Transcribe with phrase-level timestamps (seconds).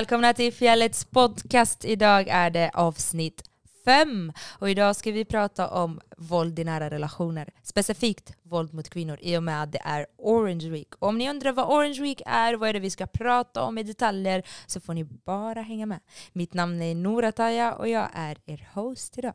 [0.00, 1.84] Välkomna till Fjällets podcast.
[1.84, 3.42] Idag är det avsnitt
[3.84, 7.50] fem och idag ska vi prata om våld i nära relationer.
[7.62, 10.88] Specifikt våld mot kvinnor i och med att det är Orange Week.
[10.98, 13.82] Om ni undrar vad Orange Week är, vad är det vi ska prata om i
[13.82, 16.00] detaljer så får ni bara hänga med.
[16.32, 19.34] Mitt namn är Nora Taya och jag är er host idag.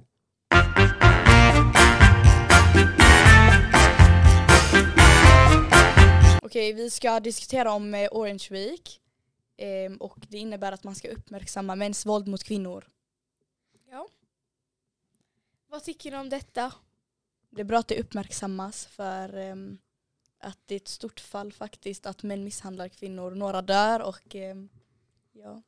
[6.41, 9.01] Okej, vi ska diskutera om eh, Orange Week.
[9.57, 12.87] Ehm, och det innebär att man ska uppmärksamma mäns våld mot kvinnor.
[13.89, 14.07] Ja.
[15.67, 16.73] Vad tycker ni om detta?
[17.49, 19.77] Det är bra att det uppmärksammas för ehm,
[20.37, 23.31] att det är ett stort fall faktiskt att män misshandlar kvinnor.
[23.31, 24.69] Några dör och ehm,
[25.31, 25.61] ja.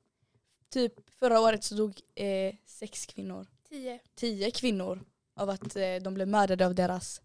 [0.70, 3.48] Typ förra året så dog eh, sex kvinnor.
[3.70, 4.00] Tio.
[4.16, 7.22] Tio kvinnor av att eh, de blev mördade av deras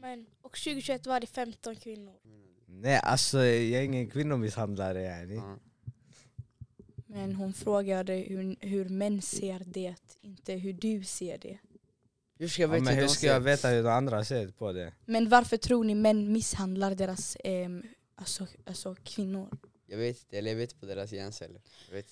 [0.00, 2.20] Men, och 2021 var det 15 kvinnor.
[2.80, 5.36] Nej alltså jag är ingen kvinnomisshandlare yani.
[5.36, 5.58] Ja.
[7.06, 11.58] Men hon frågade hur, hur män ser det, inte hur du ser det.
[12.38, 14.72] Hur ska jag Ja, veta men hur ska jag veta hur de andra ser på
[14.72, 14.92] det?
[15.04, 17.82] Men varför tror ni män misshandlar deras ehm,
[18.14, 19.58] alltså, alltså kvinnor?
[19.86, 21.60] Jag vet inte, eller jag vet på deras hjärnceller.
[21.88, 22.06] Jag vet.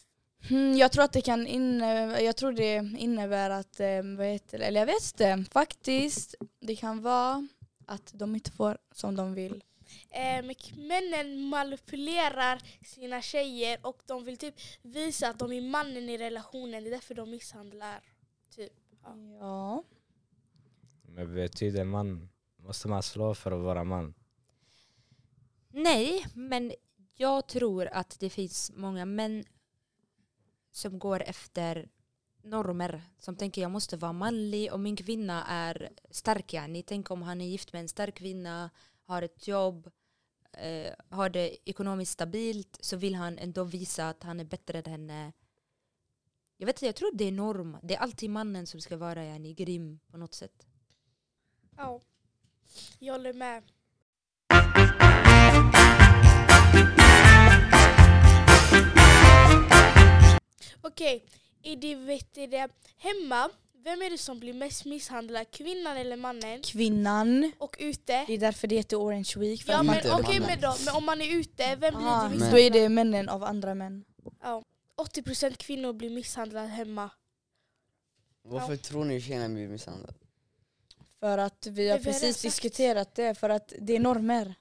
[0.49, 4.59] Hmm, jag tror att det kan inne, jag tror det innebär att, eh, vad heter
[4.59, 6.35] det, eller jag vet inte, faktiskt.
[6.61, 7.49] Det kan vara
[7.87, 9.63] att de inte får som de vill.
[10.55, 16.19] K- männen manipulerar sina tjejer och de vill typ visa att de är mannen i
[16.19, 16.85] relationen.
[16.85, 18.03] Det är därför de misshandlar.
[18.57, 18.73] Typ.
[19.03, 19.17] Ja.
[19.41, 19.85] Ja.
[21.03, 24.15] Men betyder man, måste man slå för att vara man?
[25.71, 26.73] Nej, men
[27.17, 29.45] jag tror att det finns många män
[30.73, 31.89] som går efter
[32.43, 33.03] normer.
[33.19, 36.53] Som tänker jag måste vara manlig och min kvinna är stark.
[36.55, 36.83] Yani.
[36.83, 38.71] Tänk om han är gift med en stark kvinna,
[39.05, 39.91] har ett jobb,
[40.53, 44.85] eh, har det ekonomiskt stabilt så vill han ändå visa att han är bättre än
[44.91, 45.33] henne.
[46.57, 47.77] Jag vet inte, jag tror det är norm.
[47.83, 50.67] Det är alltid mannen som ska vara yani, grym på något sätt.
[51.77, 52.01] ja.
[52.99, 53.63] Jag håller med.
[60.81, 61.25] Okej,
[61.63, 63.51] är det, vet du det, hemma,
[63.85, 65.51] vem är det som blir mest misshandlad?
[65.51, 66.63] Kvinnan eller mannen?
[66.63, 68.25] Kvinnan, Och ute?
[68.27, 69.63] det är därför det heter Orange Week.
[69.63, 70.43] För Ja men okej mannen.
[70.47, 72.61] men då, men om man är ute, vem blir Aha, det Men- då misshandlad?
[72.61, 74.05] är det männen av andra män.
[74.43, 74.63] Ja.
[74.97, 77.11] 80% kvinnor blir misshandlade hemma.
[78.43, 80.15] Varför tror ni tjejerna blir misshandlade?
[81.21, 84.55] För att vi har vi precis diskuterat det, för att det är normer.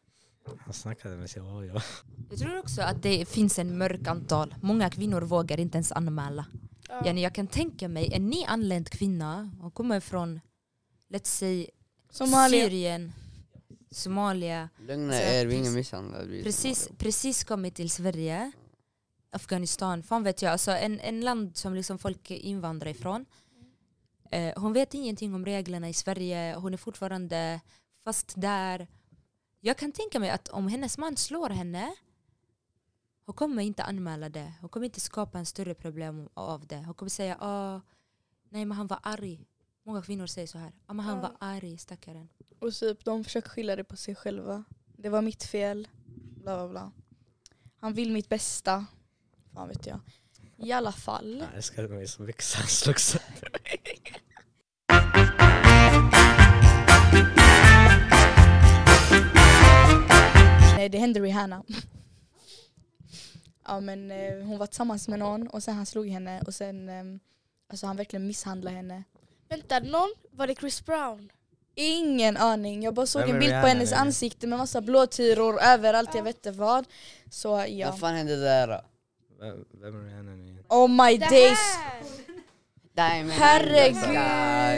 [0.60, 1.82] Han snackade med sig, oh, ja.
[2.30, 4.56] Jag tror också att det finns en mörk antal.
[4.62, 6.46] Många kvinnor vågar inte ens anmäla.
[6.90, 7.06] Ja.
[7.06, 10.40] Yani jag kan tänka mig en nyanländ kvinna och kommer från
[11.10, 11.68] let's say
[12.10, 12.66] Somalia.
[12.66, 13.14] Syrien,
[13.92, 16.44] Somalia, Lögna Så er, vi är precis- ingen misshandlade.
[16.44, 18.52] precis, precis kommit till Sverige,
[19.32, 23.26] Afghanistan, fan vet jag, alltså en, en land som liksom folk invandrar ifrån.
[24.32, 27.60] Eh, hon vet ingenting om reglerna i Sverige, hon är fortfarande
[28.04, 28.88] fast där.
[29.60, 31.96] Jag kan tänka mig att om hennes man slår henne,
[33.26, 34.54] hon kommer inte anmäla det.
[34.62, 36.78] Hon kommer inte skapa en större problem av det.
[36.86, 37.82] Hon kommer säga ah,
[38.50, 39.46] nej men han var arg.
[39.86, 40.72] Många kvinnor säger så här.
[40.86, 41.22] Ah, men han Ja.
[41.22, 42.30] var arg, stackaren.
[42.60, 44.64] Och typ, de försöker skylla det på sig själva.
[44.98, 45.88] Det var mitt fel.
[46.44, 46.92] Bla bla bla.
[47.80, 48.86] Han vill mitt bästa.
[49.54, 50.00] Fan vet jag.
[50.58, 51.38] I alla fall.
[51.50, 53.52] Jag älskade mig så mycket så han slog sönder.
[60.78, 61.64] Nej det hände Rihanna.
[63.74, 66.90] Ja men eh, hon var tillsammans med någon och sen han slog henne och sen
[66.90, 67.04] eh,
[67.70, 69.04] alltså han verkligen misshandlade henne.
[69.50, 70.14] Vänta, någon?
[70.32, 71.30] Var det Chris Brown?
[71.76, 72.84] Ingen aning.
[72.84, 73.98] Jag bara såg Vem en bild på Rihanna hennes nu?
[73.98, 76.86] ansikte med massa blåtyror överallt, jag vet inte vad.
[77.30, 77.90] Så ja.
[77.90, 78.82] Vad fan hände där då?
[79.40, 80.64] Vem, vem är henne nu igen?
[80.70, 81.60] Oh my Det days.
[82.96, 83.24] här!
[83.30, 84.18] Herregud.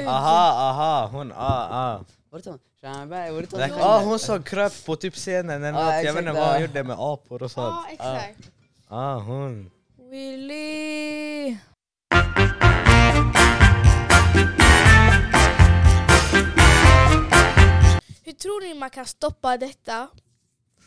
[0.08, 2.06] Aha, aha, hon, ah, ah.
[2.30, 2.60] Var det hon?
[2.82, 3.62] Shambai, var det hon?
[3.62, 6.32] Like, ah hon som kröp på typ scenen eller Ja, något, jag vet exakt, inte
[6.32, 6.60] vad hon ja.
[6.62, 7.76] gjorde med apor och sånt.
[7.76, 8.52] Ja, exakt.
[8.90, 9.72] Ah hon.
[10.12, 11.58] Willy.
[18.24, 20.08] Hur tror ni man kan stoppa detta?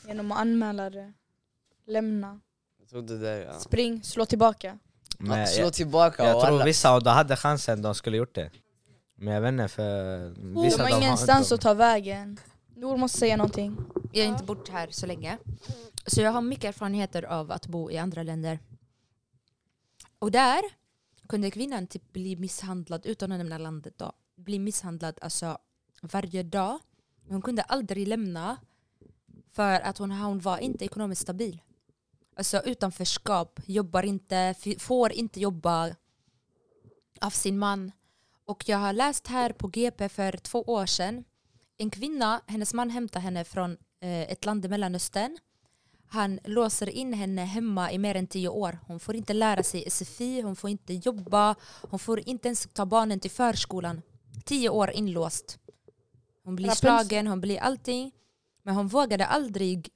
[0.07, 1.13] Genom att anmäla det.
[1.87, 2.41] Lämna.
[2.81, 3.53] Jag trodde det ja.
[3.59, 4.79] Spring, slå tillbaka.
[5.19, 6.65] Men Ja, Slå jag, tillbaka jag och tror alla...
[6.65, 8.51] vissa av dem hade chansen, de skulle gjort det.
[9.17, 11.55] Men jag vet inte för De vissa har de ingenstans inte.
[11.55, 12.41] att ta vägen.
[12.79, 13.77] Nor måste säga någonting.
[14.13, 15.39] Jag har inte bott här så länge.
[16.07, 18.59] Så jag har mycket erfarenheter av att bo i andra länder.
[20.19, 20.61] Och där
[21.29, 25.59] kunde kvinnan typ bli misshandlad, utan att nämna landet då, bli misshandlad alltså
[26.03, 26.79] varje dag.
[27.29, 28.57] Hon kunde aldrig lämna
[29.53, 31.63] för att hon, hon var inte ekonomiskt stabil.
[32.37, 35.95] alltså, utanförskap, jobbar inte, får inte jobba
[37.21, 37.93] av sin man.
[38.45, 41.25] Och jag har läst här på GP för två år sedan.
[41.81, 45.39] En kvinna, hennes man hämtar henne från eh, ett land i Mellanöstern.
[46.07, 48.79] Han låser in henne hemma i mer än tio år.
[48.87, 51.55] Hon får inte lära sig SFI, hon får inte jobba,
[51.91, 54.03] hon får inte ens ta barnen till förskolan.
[54.45, 55.59] Tio år inlåst.
[56.45, 57.07] Hon blir Rapunzel.
[57.07, 58.13] slagen, hon blir allting.
[58.63, 59.89] Men hon vågade aldrig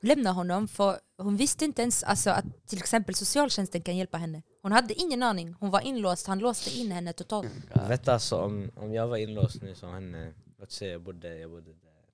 [0.00, 4.42] lämna honom för hon visste inte ens alltså, att till exempel socialtjänsten kan hjälpa henne.
[4.62, 5.54] Hon hade ingen aning.
[5.60, 7.48] Hon var inlåst, han låste in henne totalt.
[7.74, 10.32] Jag vet alltså om, om jag var inlåst nu som henne,
[10.64, 12.04] låt säga jag bodde, jag bodde där.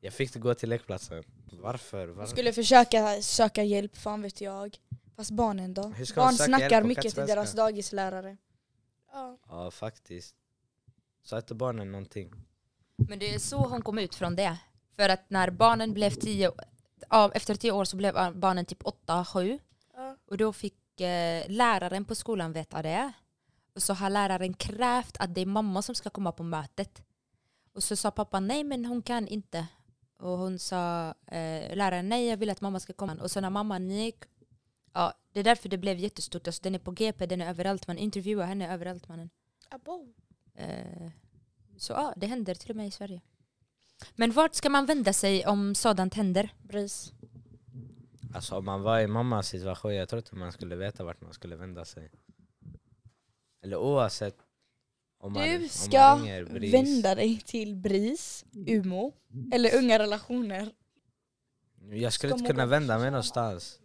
[0.00, 1.24] Jag fick inte gå till lekplatsen.
[1.52, 2.08] Varför?
[2.08, 2.30] Varför?
[2.30, 4.78] skulle försöka söka hjälp, fan vet jag.
[5.16, 5.82] Fast barnen då?
[6.16, 8.36] Barn snackar mycket till deras dagislärare.
[9.12, 9.38] Ja.
[9.48, 10.36] Ja faktiskt.
[11.22, 12.32] Sa inte barnen någonting?
[12.96, 14.58] Men det är så hon kom ut från det.
[14.96, 16.52] För att när barnen blev tio,
[17.10, 19.58] ja, efter tio år så blev barnen typ åtta, sju.
[19.94, 20.16] Ja.
[20.26, 23.12] Och då fick eh, läraren på skolan veta det.
[23.74, 27.02] Och så har läraren krävt att det är mamma som ska komma på mötet.
[27.72, 29.66] Och så sa pappa nej men hon kan inte.
[30.18, 33.16] Och hon sa eh, läraren nej jag vill att mamma ska komma.
[33.22, 34.24] Och så när mamman gick,
[34.92, 36.46] ja det är därför det blev jättestort.
[36.46, 39.30] Alltså, den är på GP, den är överallt, man intervjuar henne överallt mannen.
[39.68, 40.14] Abo.
[40.54, 41.10] Eh,
[41.76, 43.20] så ja, det händer till och med i Sverige.
[44.16, 46.54] Men vart ska man vända sig om sådant händer?
[46.62, 47.12] Bris.
[48.34, 51.32] Alltså om man var i mammas situation, jag tror inte man skulle veta vart man
[51.32, 52.10] skulle vända sig.
[53.62, 54.38] Eller oavsett
[55.20, 56.18] om man, Du man ska
[56.72, 59.12] vända dig till BRIS, UMO
[59.52, 60.72] eller Unga relationer.
[61.92, 63.80] Jag skulle Ska inte kunna vända mig någonstans.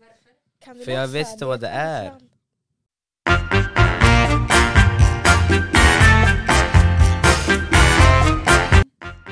[0.59, 2.05] Kan du För jag vet inte vad det är.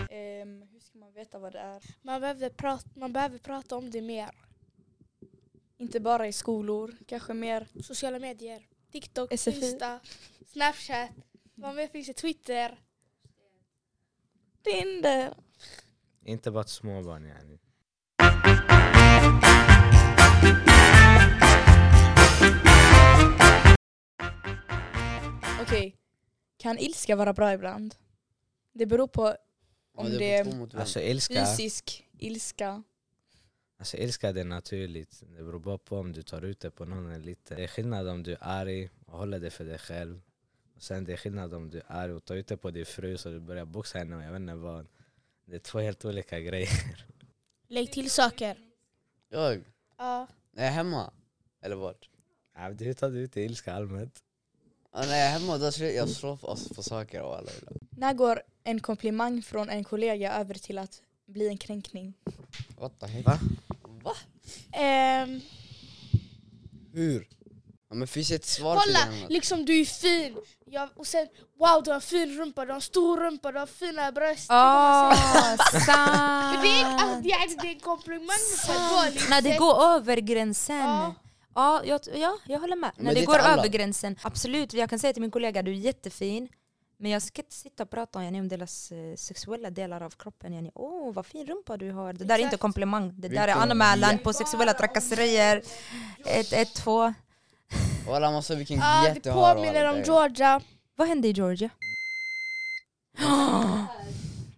[0.09, 1.81] Ehm, hur ska man veta vad det är?
[2.01, 4.29] Man behöver, prata, man behöver prata om det mer.
[5.77, 8.67] Inte bara i skolor, kanske mer Sociala medier.
[8.91, 9.65] TikTok, SFI.
[9.65, 9.99] Insta,
[10.47, 11.09] Snapchat.
[11.55, 12.13] Vad mer finns det?
[12.13, 12.77] Twitter.
[14.63, 15.33] Tinder.
[16.25, 17.59] Inte bara småbarn yani.
[25.61, 25.97] Okej,
[26.57, 27.95] kan ilska vara bra ibland?
[28.73, 29.35] Det beror på
[29.95, 30.79] om Ja, det beror på är.
[30.81, 32.83] Alltså ilska, fysisk ilska.
[33.79, 35.23] alltså ilska det är naturligt.
[35.37, 37.55] Det beror bara på om du tar ut det på någon eller lite.
[37.55, 40.21] Det är skillnad om du är arg och håller det för dig själv.
[40.77, 43.17] Sen det är skillnad om du är arg och tar ut det på din fru
[43.17, 44.87] så du börjar boxa henne jag vet inte vad.
[45.45, 47.05] Det är två helt olika grejer.
[47.67, 48.57] Lägg till saker.
[49.29, 49.63] Jag?
[49.97, 50.27] Ja.
[50.51, 51.11] När jag är hemma?
[51.61, 52.09] Eller vart?
[52.55, 54.19] Ja, Hur tar du ut din ilska allmänt?
[54.93, 57.51] Ja, när jag är hemma då slår jag slår på, alltså, på saker och alla.
[57.89, 62.13] När går en komplimang från en kollega över till att bli en kränkning?
[62.77, 63.25] What the heck?
[63.25, 63.39] Va?
[64.03, 64.15] Va?
[64.71, 65.41] Ehm,
[66.93, 67.27] Hur?
[67.89, 69.11] Ja, men finns det ett svar till kolla, det?
[69.11, 69.31] eller något?
[69.31, 70.37] liksom du är fin.
[70.73, 71.27] Ja, och sen
[71.59, 74.45] wow du har en fin rumpa, du har en stor rumpa, du har fina bröst.
[74.49, 77.23] Ah, För det är, alltså, sant!
[77.23, 78.37] det är, det är en komplimang
[78.67, 80.77] dåligt När det går över gränsen.
[80.77, 81.13] Ja.
[81.55, 82.91] Ja, jag, ja, jag håller med.
[82.95, 84.15] Men När det det går över gränsen.
[84.21, 86.49] Absolut, jag kan säga till min kollega du är jättefin.
[86.97, 90.09] Men jag ska inte sitta och prata om, yani, om deras eh, sexuella delar av
[90.09, 90.53] kroppen.
[90.53, 90.71] Yani.
[90.75, 92.13] Åh, vad fin rumpa du har.
[92.13, 92.61] Det där är inte Exakt.
[92.61, 93.13] komplimang.
[93.17, 95.61] Det där är anmälan på sexuella trakasserier.
[96.25, 97.13] 112.
[98.07, 100.03] Walla man såg vilken Ja, det du har påminner om.
[100.03, 100.61] Georgia.
[100.95, 101.69] Vad hände i Georgia?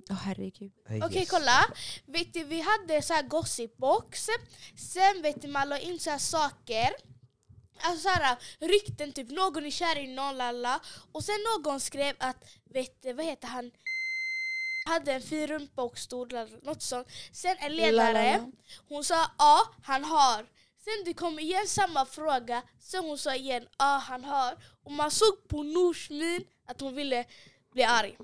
[0.10, 0.72] Åh herregud.
[1.03, 1.65] Okej kolla,
[2.05, 4.27] vet du, vi hade så här gossipbox,
[4.75, 6.89] sen vet du, man la in så här saker
[7.79, 10.79] Alltså så här, rykten, typ någon är kär i någon lalla
[11.12, 12.38] och sen någon skrev att,
[12.74, 13.72] vet du, vad heter han,
[14.86, 17.08] hade en fin rumpa och stor lalla, något sånt.
[17.31, 18.51] Sen en ledare,
[18.89, 20.46] hon sa ja, han har.
[20.86, 24.58] Sen det kom igen samma fråga, sen hon sa igen ja, han har.
[24.84, 27.25] Och man såg på Nors min att hon ville
[27.74, 28.18] bli arg.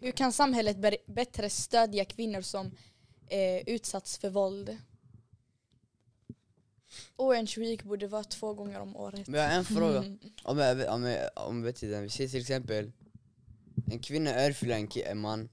[0.00, 0.76] Hur kan samhället
[1.06, 2.66] bättre stödja kvinnor som
[3.28, 4.78] eh, utsatts för våld?
[7.16, 9.28] Orange Week borde vara två gånger om året.
[9.28, 9.98] Men jag har en fråga.
[9.98, 10.18] Mm.
[10.42, 12.92] Om, jag, om, jag, om vet du, vi ser till exempel
[13.92, 15.48] en kvinna örfilar en, en man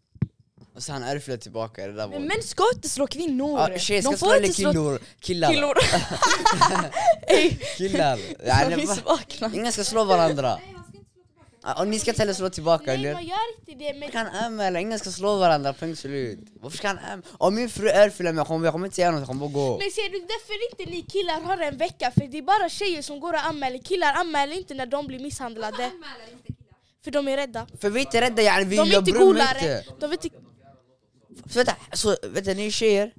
[0.80, 3.60] så han örfilar tillbaka, är det där Men män ska inte slå kvinnor!
[3.60, 5.50] Ja, tjejer ska De slå får eller inte slå killor, killar.
[5.54, 5.78] killor.
[7.28, 8.20] Ey, killar.
[8.46, 8.70] Ja, är
[9.42, 9.52] nej.
[9.54, 10.60] Ingen ska slå varandra.
[11.78, 13.14] Och ni ska inte heller slå tillbaka Nej eller?
[13.14, 16.40] man gör inte det men Jag kan anmäla, ingen ska slå varandra, punkt slut.
[16.62, 17.22] Varför ska han anmäla?
[17.38, 19.52] Om min fru örfilar mig, jag kommer, jag kommer inte säga något, jag kommer bara
[19.52, 19.78] gå.
[19.78, 23.02] Men ser du därför inte ni killar har en vecka för det är bara tjejer
[23.02, 25.92] som går och anmäler, killar anmäler inte när de blir misshandlade.
[27.04, 27.68] För de är rädda.
[27.82, 29.58] För vi är inte rädda yani, vi De är jag inte golare.
[29.60, 29.84] inte.
[30.00, 30.38] De vet inte...
[31.46, 33.14] Så vänta, så, vänta ni tjejer,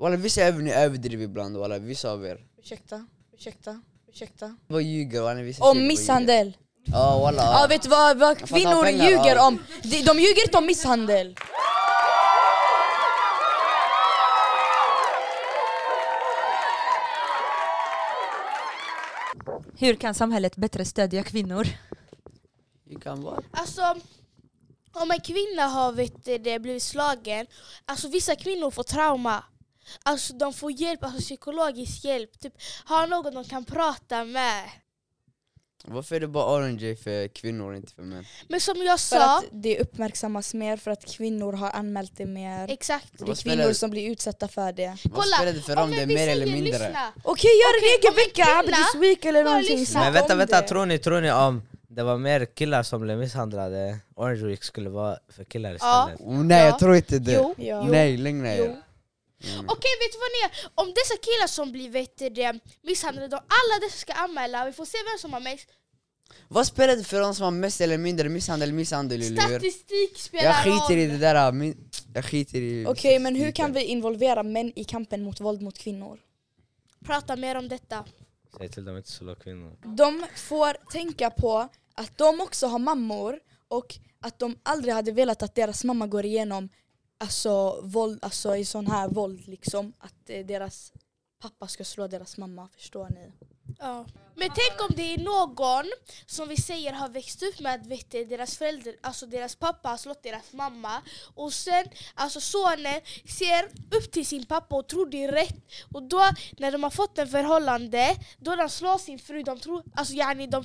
[0.00, 2.38] walla vissa över, ni överdriver ibland walla, vissa av er.
[2.58, 4.56] Ursäkta, ursäkta, ursäkta.
[4.66, 6.56] Vad ljuger walla vissa Om misshandel.
[6.86, 7.42] Ja walla.
[7.42, 9.58] Ja vet du vad, vad kvinnor pengar, ljuger om?
[9.82, 11.36] De, de ljuger inte om misshandel.
[19.78, 21.66] Hur kan samhället bättre stödja kvinnor?
[22.84, 23.42] Det kan vara.
[23.50, 23.94] Alltså,
[24.94, 27.46] om en kvinna har vet, det, blivit slagen,
[27.86, 29.44] alltså vissa kvinnor får trauma.
[30.02, 32.40] Alltså de får hjälp, alltså psykologisk hjälp.
[32.40, 32.52] Typ,
[32.84, 34.64] har någon de kan prata med.
[35.86, 38.24] Varför är det bara orange för kvinnor och inte för män?
[38.48, 42.26] Men som jag För sa, att det uppmärksammas mer, för att kvinnor har anmält det
[42.26, 42.70] mer.
[42.70, 43.06] exakt.
[43.18, 44.86] Det är Vad kvinnor spelar- som blir utsatta för det.
[45.04, 46.72] Vad Kolla, spelar det för om om det är en- mer eller mindre?
[47.22, 49.86] Okej, gör en Okej, egen en vecka, Abdis week eller någonting.
[49.94, 51.62] Men vänta, vänta, tror ni, tror ni om
[51.94, 56.10] det var mer killar som blev misshandlade, Orange Week skulle vara för killar Ja.
[56.10, 56.20] istället?
[56.20, 56.64] Oh, nej Ja.
[56.64, 57.32] jag tror inte det.
[57.32, 57.54] Jo.
[57.58, 57.84] Ja.
[57.84, 58.56] Nej, längre ner.
[58.58, 58.64] Jo.
[58.64, 59.66] Mm.
[59.68, 60.70] Okej, vet du vad ni är?
[60.74, 64.84] Om dessa killar som blir vet du misshandlade, de, alla dessa ska anmäla, vi får
[64.84, 65.68] se vem som har mest.
[66.48, 69.48] Vad spelar det för de som har mest eller mindre misshandel, misshandel eller?
[69.48, 71.18] Statistik spelar Jag skiter i roll.
[71.18, 75.22] det där, min, jag skiter i Okej, men hur kan vi involvera män i kampen
[75.22, 76.18] mot våld mot kvinnor?
[77.06, 78.04] Prata mer om detta.
[78.58, 79.76] Säg till dem inte slå kvinnor.
[79.96, 85.42] De får tänka på att de också har mammor och att de aldrig hade velat
[85.42, 86.68] att deras mamma går igenom
[87.18, 89.92] alltså, våld, alltså i sån här våld liksom.
[89.98, 90.92] Att eh, deras
[91.38, 93.32] pappa ska slå deras mamma, förstår ni?
[93.78, 94.06] Ja.
[94.36, 95.84] Men tänk om det är någon
[96.26, 99.88] som vi säger har växt upp med att vet du, deras föräldrar, alltså deras pappa
[99.88, 101.02] har slått deras mamma
[101.34, 103.00] och sen alltså sonen
[103.38, 103.64] ser
[103.96, 105.56] upp till sin pappa och tror det är rätt
[105.92, 109.82] och då när de har fått en förhållande då de slår sin fru, de tror,
[109.94, 110.64] alltså yani, de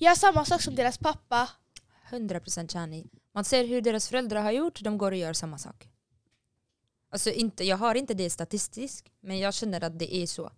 [0.00, 1.48] gör samma sak som deras pappa
[2.10, 3.06] 100% Shani.
[3.34, 5.88] Man ser hur deras föräldrar har gjort, de går och gör samma sak.
[7.12, 10.50] Alltså inte, jag har inte det statistiskt, men jag känner att det är så.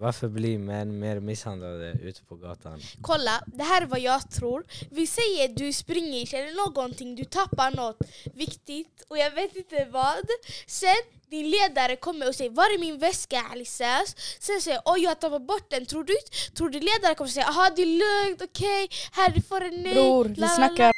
[0.00, 2.80] Varför blir män mer misshandlade ute på gatan?
[3.02, 4.64] Kolla, det här är vad jag tror.
[4.90, 7.98] Vi säger du springer eller någonting, du tappar något
[8.34, 10.26] viktigt och jag vet inte vad.
[10.66, 10.96] Sen
[11.30, 14.16] din ledare kommer och säger var är min väska Alisas?
[14.38, 15.86] Sen säger oj jag har tappat bort den.
[15.86, 16.16] Tror du,
[16.54, 19.94] tror du ledaren kommer säga aha det är lugnt, okej, här du får en ny.
[19.94, 20.92] Bror, vi la, la." snackar.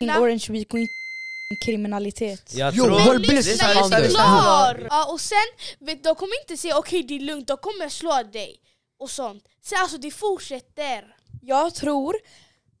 [0.00, 0.94] Orange Week och inte
[1.56, 2.54] kriminalitet.
[2.54, 3.18] Jag Jo, tror...
[3.18, 4.76] lyssna, lyssna!
[4.90, 5.36] Ja, och sen,
[5.78, 8.56] vet, de kommer inte säga okej det är lugnt, de kommer slå dig.
[8.98, 9.48] Och sånt.
[9.62, 11.16] Så alltså det fortsätter.
[11.42, 12.14] Jag tror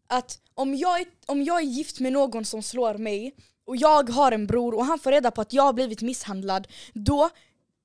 [0.08, 3.34] att om jag, är, om jag är gift med någon som slår mig
[3.66, 6.68] och jag har en bror och han får reda på att jag har blivit misshandlad,
[6.94, 7.30] då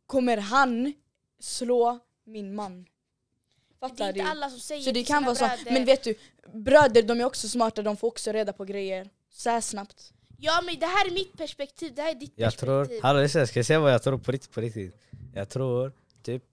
[0.07, 0.93] kommer han
[1.41, 2.83] slå min man.
[2.83, 4.29] Det är Fattar inte du?
[4.29, 5.45] alla som säger Så det till kan sina vara så.
[5.63, 5.71] bröder.
[5.71, 6.15] Men vet du,
[6.53, 9.09] bröder de är också smarta, de får också reda på grejer.
[9.33, 10.13] Så här snabbt.
[10.39, 12.65] Ja men det här är mitt perspektiv, det här är ditt Jag perspektiv.
[12.65, 13.01] tror...
[13.01, 14.95] Hallå lyssna, ska jag säga vad jag tror på riktigt, på riktigt?
[15.33, 15.91] Jag tror,
[16.23, 16.43] typ,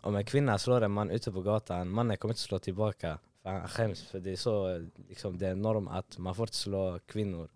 [0.00, 3.18] om en kvinna slår en man ute på gatan, mannen kommer inte slå tillbaka.
[3.42, 6.42] För han skäms, för det är så, liksom, det är en norm att man får
[6.44, 7.48] inte slå kvinnor.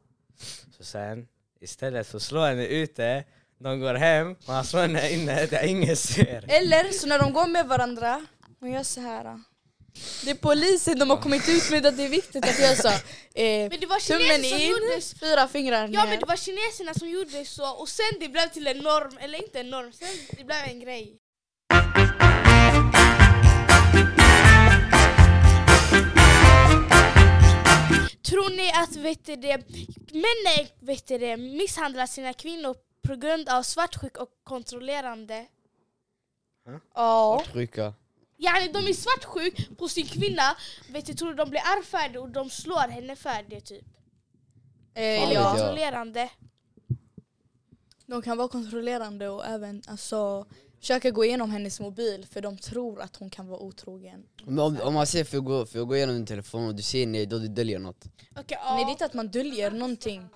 [0.77, 1.29] Så sen,
[1.61, 3.25] istället för att slå henne ute,
[3.59, 6.45] de går hem han slår henne inne där ingen ser.
[6.49, 8.27] Eller så när de går med varandra,
[8.61, 9.41] hon gör så här.
[10.25, 12.89] Det är polisen, de har kommit ut med att det är viktigt att göra så.
[12.89, 16.11] Eh, Men det var tummen in, gjorde fyra fingrar Ja ner.
[16.11, 19.39] men det var kineserna som gjorde så och sen det blev till en norm, eller
[19.43, 21.19] inte en norm, sen det blev en grej.
[28.23, 29.59] Tror ni att vet det,
[30.13, 32.77] männen vet det, misshandlar sina kvinnor
[33.09, 35.47] på grund av svartsjuk och kontrollerande?
[36.95, 37.43] Ja.
[37.53, 37.95] Trycka.
[38.39, 40.57] Yani de är svartsjuk på sin kvinna,
[40.89, 43.85] vet du, tror du de blir argfärdiga och de slår henne för det typ?
[44.95, 45.51] Eh, Eller ja.
[45.51, 46.31] kontrollerande?
[48.07, 50.47] De kan vara kontrollerande och även alltså,
[50.81, 54.27] försöka gå igenom hennes mobil för de tror att hon kan vara otrogen.
[54.45, 56.75] Men om, om man säger för att, gå, för att gå igenom din telefon och
[56.75, 58.05] du säger nej, då du döljer något.
[58.37, 58.91] Okej, Nej det är ja.
[58.91, 60.29] inte att man döljer någonting.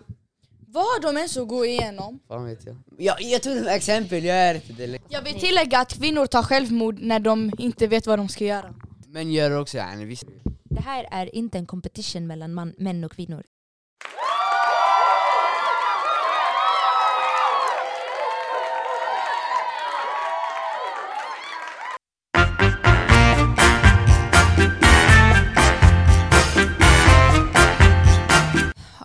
[0.71, 2.21] Vad har de ens att gå igenom?
[2.29, 2.77] Fan vet jag.
[2.99, 4.99] Ja, jag tog ett exempel, jag är inte det.
[5.09, 8.75] Jag vill tillägga att kvinnor tar självmord när de inte vet vad de ska göra.
[9.07, 10.17] Men gör det också yani.
[10.65, 13.43] Det här är inte en competition mellan man, män och kvinnor.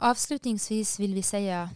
[0.05, 1.69] Avslutningsvis vill vi säga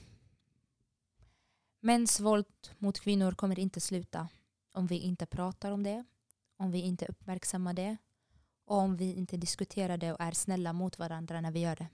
[1.79, 2.45] mäns våld
[2.77, 4.27] mot kvinnor kommer inte sluta.
[4.71, 6.05] om vi inte pratar om det,
[6.57, 7.97] om vi inte uppmärksammar det
[8.65, 11.87] och om vi inte diskuterar det och är snälla mot varandra när vi gör det.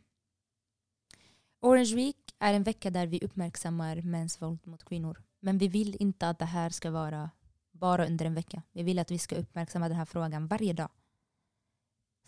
[1.59, 5.23] Orange Week är en vecka där vi uppmärksammar mäns våld mot kvinnor.
[5.39, 7.29] Men vi vill inte att det här ska vara
[7.71, 8.61] bara under en vecka.
[8.71, 10.89] Vi vill att vi ska uppmärksamma den här frågan varje dag.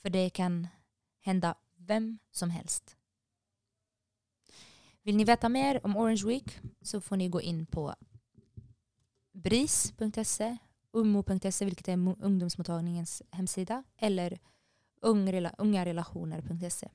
[0.01, 0.67] För det kan
[1.19, 2.94] hända vem som helst.
[5.05, 7.95] Vill ni veta mer om Orange Week så får ni gå in på
[9.31, 10.57] bris.se,
[10.91, 14.39] ummo.se vilket är ungdomsmottagningens hemsida eller
[15.57, 16.89] ungarelationer.se.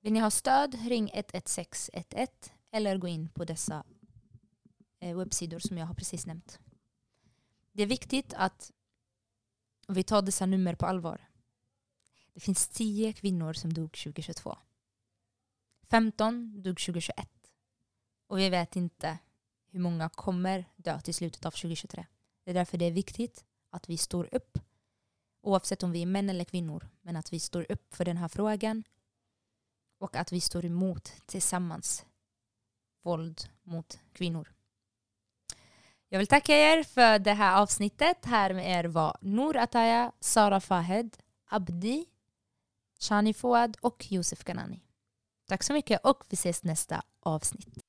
[0.00, 2.26] Vill ni ha stöd, ring 11611
[2.70, 3.84] eller gå in på dessa
[5.00, 6.58] eh, webbsidor som jag har precis nämnt.
[7.72, 8.72] Det är viktigt att
[9.88, 11.28] vi tar dessa nummer på allvar.
[12.34, 14.56] Det finns tio kvinnor som dog 2022.
[15.90, 17.28] 15 dog 2021.
[18.26, 19.18] Och vi vet inte
[19.70, 22.06] hur många kommer dö till slutet av 2023.
[22.44, 24.58] Det är därför det är viktigt att vi står upp,
[25.42, 28.28] oavsett om vi är män eller kvinnor, men att vi står upp för den här
[28.28, 28.84] frågan
[29.98, 32.06] och att vi står emot tillsammans
[33.02, 34.52] våld mot kvinnor.
[36.08, 38.24] Jag vill tacka er för det här avsnittet.
[38.24, 42.06] Här med er var Nour Ataya, Sara Fahed, Abdi,
[43.00, 44.85] Shani Fouad och Josef Kanani.
[45.48, 47.85] Tack så mycket och vi ses nästa avsnitt.